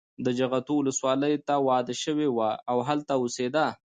د 0.25 0.27
جغتو 0.39 0.73
ولسوالۍ 0.77 1.33
ته 1.47 1.55
واده 1.67 1.95
شوې 2.03 2.27
وه 2.35 2.49
او 2.71 2.77
هلته 2.87 3.11
اوسېده. 3.19 3.65